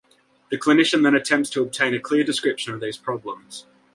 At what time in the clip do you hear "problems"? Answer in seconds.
2.97-3.67